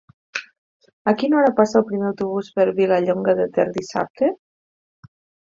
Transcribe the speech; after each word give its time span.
A 1.11 1.11
quina 1.19 1.37
hora 1.41 1.51
passa 1.59 1.77
el 1.81 1.85
primer 1.89 2.07
autobús 2.13 2.49
per 2.57 2.67
Vilallonga 2.81 3.37
de 3.43 3.47
Ter 3.59 3.67
dissabte? 3.79 4.33